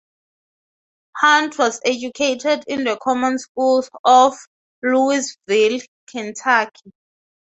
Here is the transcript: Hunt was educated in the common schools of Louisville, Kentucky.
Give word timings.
Hunt 1.17 1.59
was 1.59 1.79
educated 1.85 2.63
in 2.65 2.85
the 2.85 2.97
common 2.99 3.37
schools 3.37 3.87
of 4.03 4.35
Louisville, 4.81 5.79
Kentucky. 6.07 6.91